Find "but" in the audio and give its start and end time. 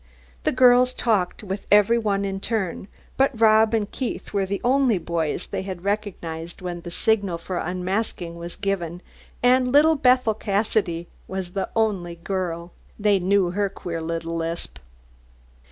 3.17-3.39